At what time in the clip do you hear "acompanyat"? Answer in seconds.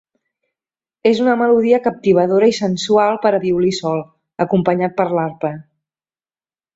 4.47-4.97